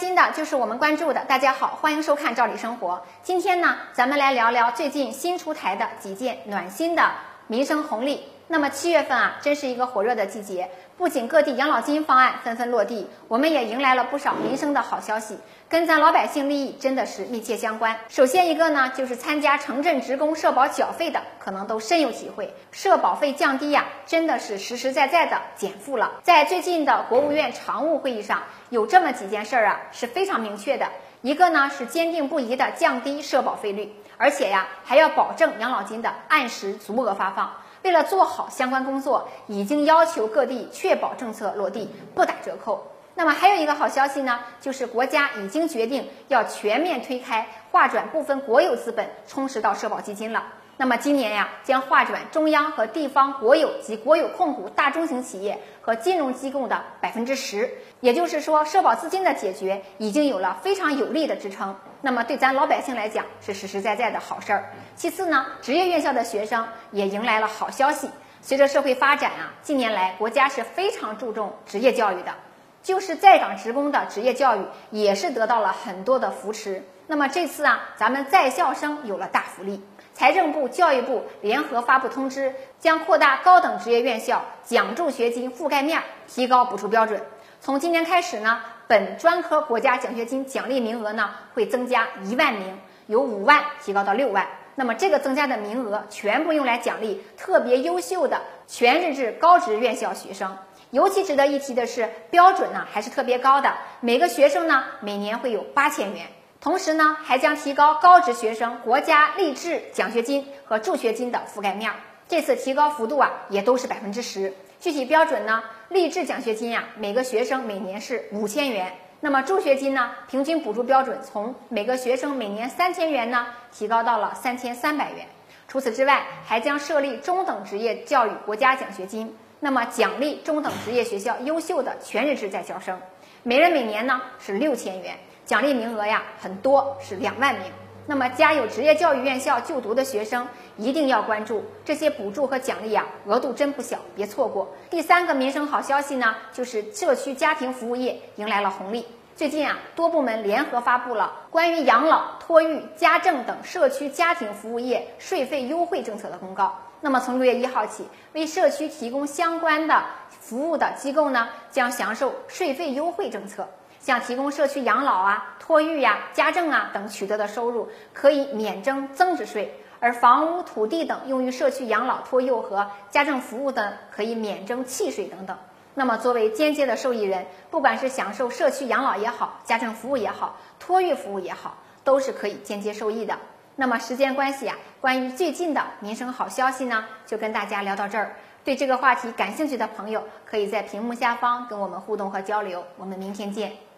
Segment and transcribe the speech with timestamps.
[0.00, 1.22] 新的就是我们关注的。
[1.26, 2.94] 大家好，欢迎收看《赵理生活》。
[3.22, 7.06] 今天呢，咱们来聊聊最近新出台的几件暖心的
[7.48, 8.24] 民生红利。
[8.48, 10.70] 那么七月份啊，真是一个火热的季节，
[11.00, 17.96] 不仅各地养老金方案纷纷落地，我们也迎来了不少民生的好消息，跟咱老百姓利益真的是密切相关。
[18.10, 26.12] 首先一个呢，就是参加城镇职工社保缴费的，可能都深有体会，社保费降低呀，真的是实实在在的减负了。
[26.22, 30.86] 在最近的国务院常务会议上，有这么几件事儿啊，是非常明确的。
[31.22, 37.54] 一个呢是坚定不移的降低社保费率，而且呀，还要保证养老金的按时足额发放。
[37.82, 42.86] 为了做好相关工作，已经要求各地确保政策落地，不打折扣。
[43.14, 50.44] 那么还有一个好消息呢，就是国家已经决定要全面推开划转部分国有资本充实到社保基金了。
[50.80, 61.76] 那么今年呀，将划转中央和地方国有及国有控股大中型企业和金融机构的百分之十，也就是说，社保资金的解决已经有了非常有力的支撑。
[62.00, 64.70] 那么对咱老百姓来讲是实实在在的好事儿。
[64.96, 68.08] 其次呢，职业院校的学生也迎来了好消息。
[68.40, 72.34] 随着社会发展啊，近年来国家是非常注重职业教育的，
[72.82, 76.82] 就是在岗职工的职业教育也是得到了很多的扶持。
[77.06, 79.82] 那么这次啊，咱们在校生有了大福利。
[80.12, 87.20] 财政部、教育部联合发布通知，将扩大高等职业院校奖助学金覆盖面，提高补助标准。
[87.60, 94.46] 从今年开始呢，本专科国家奖学金奖励名额呢会增加一万名，由五万提高到六万。
[94.74, 100.56] 那么这个增加的名额全部用来奖励特别优秀的全日制高职院校学生。
[100.90, 106.26] 尤其值得一提的是，标准呢还是特别高的，每个学生呢每年会有八千元。
[106.60, 111.90] 同时呢，还将提高高职学生国家励志奖学金和助学金的覆盖面。
[112.28, 114.52] 这次提高幅度啊，也都是百分之十。
[114.78, 118.92] 具体标准呢，励志奖学金呀，每个学生每年是五千元。
[119.20, 125.26] 那么助学金呢，平均补助标准从每个学生每年三千元呢，提高到了三千三百元。
[125.66, 132.98] 除此之外，还将设立中等职业教育国家奖学金，那么奖励中等职业学校优秀的全日制在校生，
[133.42, 135.16] 每人每年呢是六千元。
[135.44, 137.64] 奖励名额呀很多，是两万名。
[138.06, 144.68] 那么家有职业教育院校就读的学生一定要关注这些补助和奖励呀，额度真不小，别错过。
[144.88, 149.04] 第三个民生好消息呢，就是社区家庭服务业迎来了红利。
[149.36, 156.78] 最近啊，多部门联合发布了关于养老、托育、家政等社区家庭服务业税费优惠政策的公告。
[157.00, 163.68] 那么从六月一号起，为社区提供相关的服务的机构呢，将享受税费优惠政策。
[163.98, 169.68] 像提供社区养老啊、托育呀、家政啊等取得的收入，可以免征增值税；
[170.00, 175.56] 而房屋、土地等用于社区养老、托幼和家政服务的，可以免征契税等等。
[175.94, 183.36] 那么，作为间接的受益人，不管是享受社区养老也好、家政服务也好、托育服务也好，都是可以间接受益的。
[183.76, 188.36] 那么，时间关系啊，关于最近的民生好消息呢，就跟大家聊到这儿。
[188.62, 192.84] 对这个话题感兴趣的朋友，可以在屏幕下方跟我们互动和交流。
[192.96, 193.89] 我们明天见。